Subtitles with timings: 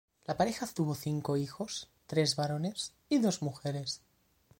[0.25, 4.01] La pareja tuvo cinco hijos, tres varones y dos mujeres.